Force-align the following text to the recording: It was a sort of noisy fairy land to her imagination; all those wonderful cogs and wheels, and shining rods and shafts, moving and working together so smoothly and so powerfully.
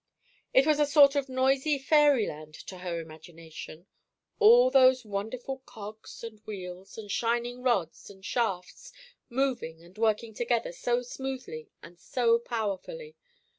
It 0.51 0.65
was 0.65 0.79
a 0.79 0.87
sort 0.87 1.15
of 1.15 1.29
noisy 1.29 1.77
fairy 1.77 2.25
land 2.25 2.55
to 2.55 2.79
her 2.79 2.99
imagination; 2.99 3.85
all 4.39 4.71
those 4.71 5.05
wonderful 5.05 5.59
cogs 5.67 6.23
and 6.23 6.39
wheels, 6.39 6.97
and 6.97 7.11
shining 7.11 7.61
rods 7.61 8.09
and 8.09 8.25
shafts, 8.25 8.91
moving 9.29 9.83
and 9.83 9.95
working 9.99 10.33
together 10.33 10.71
so 10.71 11.03
smoothly 11.03 11.69
and 11.83 11.99
so 11.99 12.39
powerfully. 12.39 13.15